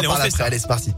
[0.00, 0.44] Allez, on fait ça.
[0.44, 0.94] Allez, c'est parti.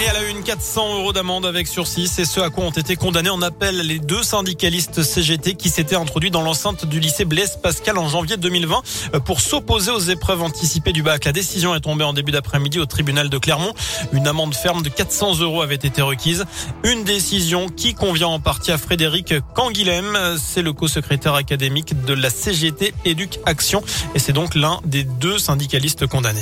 [0.00, 2.06] Et elle a eu une 400 euros d'amende avec sursis.
[2.06, 5.96] C'est ce à quoi ont été condamnés en appel les deux syndicalistes CGT qui s'étaient
[5.96, 8.82] introduits dans l'enceinte du lycée Blaise Pascal en janvier 2020
[9.14, 11.24] euh, pour s'opposer aux épreuves anticipées du bac.
[11.24, 13.74] La décision est tombée en début d'après-midi au tribunal de Clermont.
[14.12, 16.44] Une amende ferme de 400 euros avait été requise.
[16.84, 20.16] Une décision qui convient en partie à Frédéric Canguilhem.
[20.40, 23.82] C'est le co-secrétaire académique de la CGT Éduc Action
[24.14, 26.38] et c'est donc l'un des deux syndicalistes condamnés.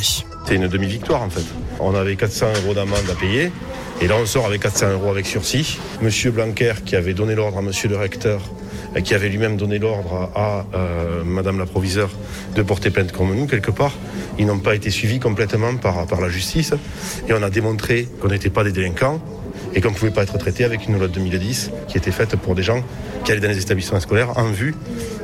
[0.47, 1.45] C'est une demi-victoire en fait.
[1.81, 3.53] On avait 400 euros d'amende à payer.
[4.01, 5.79] Et là, on sort avec 400 euros avec sursis.
[6.03, 8.41] Monsieur Blanquer, qui avait donné l'ordre à monsieur le recteur,
[8.95, 12.11] et qui avait lui-même donné l'ordre à, euh, madame la proviseure
[12.55, 13.93] de porter plainte comme nous, quelque part,
[14.39, 16.75] ils n'ont pas été suivis complètement par la justice.
[17.29, 19.21] Et on a démontré qu'on n'était pas des délinquants
[19.77, 22.35] et qu'on ne pouvait pas être traité avec une loi de 2010 qui était faite
[22.35, 22.83] pour des gens
[23.25, 24.75] qui allaient dans les établissements scolaires en vue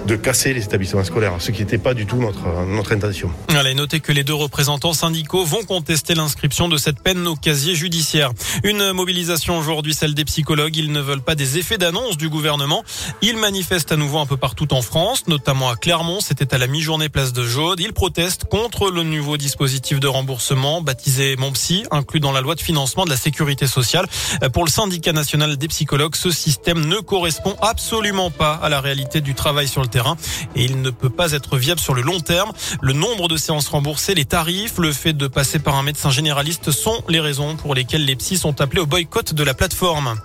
[0.06, 3.30] de casser les établissements scolaires, ce qui n'était pas du tout notre, intention.
[3.48, 7.74] Allez, notez que les deux représentants syndicaux vont contester l'inscription de cette peine au casier
[7.74, 8.32] judiciaire.
[8.64, 10.76] Une mobilisation aujourd'hui, celle des psychologues.
[10.76, 12.82] Ils ne veulent pas des effets d'annonce du gouvernement.
[13.22, 16.20] Ils manifestent à nouveau un peu partout en France, notamment à Clermont.
[16.20, 17.80] C'était à la mi-journée place de Jaude.
[17.80, 22.56] Ils protestent contre le nouveau dispositif de remboursement baptisé Mon Psy, inclus dans la loi
[22.56, 24.06] de financement de la sécurité sociale.
[24.50, 29.20] Pour le syndicat national des psychologues, ce système ne correspond absolument pas à la réalité
[29.20, 30.16] du travail sur le terrain
[30.56, 32.52] et il ne peut pas être viable sur le long terme.
[32.80, 36.72] Le nombre de séances remboursées, les tarifs, le fait de passer par un médecin généraliste
[36.72, 40.16] sont les raisons pour lesquelles les psys sont appelés au boycott de la plateforme.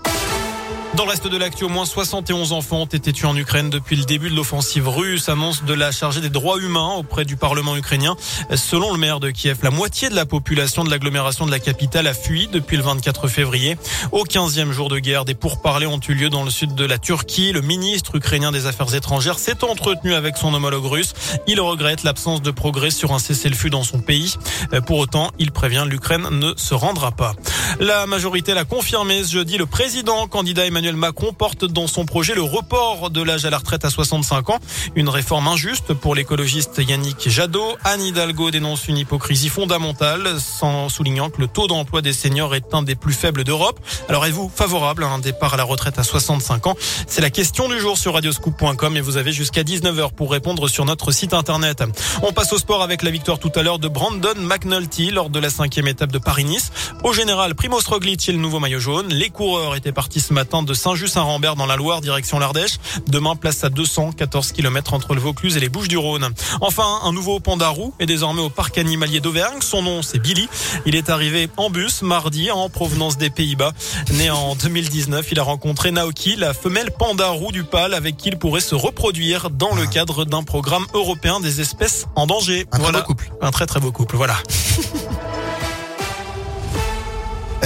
[0.96, 3.96] Dans le reste de l'actu, au moins 71 enfants ont été tués en Ukraine depuis
[3.98, 7.76] le début de l'offensive russe, annonce de la chargée des droits humains auprès du Parlement
[7.76, 8.16] ukrainien.
[8.56, 12.08] Selon le maire de Kiev, la moitié de la population de l'agglomération de la capitale
[12.08, 13.78] a fui depuis le 24 février.
[14.12, 16.98] Au 15e jour de guerre, des pourparlers ont eu lieu dans le sud de la
[16.98, 17.52] Turquie.
[17.52, 21.14] Le ministre ukrainien des Affaires étrangères s'est entretenu avec son homologue russe.
[21.48, 24.36] Il regrette l'absence de progrès sur un cessez-le-feu dans son pays.
[24.86, 27.34] Pour autant, il prévient l'Ukraine ne se rendra pas.
[27.80, 29.58] La majorité l'a confirmé ce jeudi.
[29.58, 33.84] Le président candidat Macron porte dans son projet le report de l'âge à la retraite
[33.84, 34.60] à 65 ans.
[34.96, 37.76] Une réforme injuste pour l'écologiste Yannick Jadot.
[37.84, 42.74] Anne Hidalgo dénonce une hypocrisie fondamentale, sans soulignant que le taux d'emploi des seniors est
[42.74, 43.80] un des plus faibles d'Europe.
[44.08, 46.76] Alors êtes-vous favorable à un départ à la retraite à 65 ans?
[47.08, 50.86] C'est la question du jour sur radioscoop.com et vous avez jusqu'à 19h pour répondre sur
[50.86, 51.84] notre site internet.
[52.22, 55.40] On passe au sport avec la victoire tout à l'heure de Brandon McNulty lors de
[55.40, 56.72] la cinquième étape de Paris-Nice.
[57.04, 59.08] Au général, Primo Roglic est le nouveau maillot jaune.
[59.10, 62.78] Les coureurs étaient partis ce matin de Saint-Just-Saint-Rambert dans la Loire, direction l'Ardèche.
[63.08, 66.30] Demain, place à 214 km entre le Vaucluse et les Bouches-du-Rhône.
[66.62, 69.58] Enfin, un nouveau pandarou est désormais au parc animalier d'Auvergne.
[69.62, 70.48] Son nom, c'est Billy.
[70.86, 73.72] Il est arrivé en bus mardi en provenance des Pays-Bas.
[74.14, 78.38] Né en 2019, il a rencontré Naoki, la femelle pandarou du pâle avec qui il
[78.38, 82.66] pourrait se reproduire dans le cadre d'un programme européen des espèces en danger.
[82.74, 83.00] Un voilà.
[83.00, 83.32] très beau couple.
[83.42, 84.18] Un très très beau couple.
[84.18, 84.36] Voilà.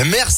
[0.06, 0.32] Merci.